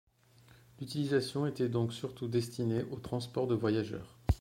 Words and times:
L'utilisation 0.79 1.45
était 1.45 1.69
donc 1.69 1.93
surtout 1.93 2.27
destinée 2.27 2.81
au 2.89 2.95
transport 2.97 3.45
de 3.45 3.53
voyageurs. 3.53 4.17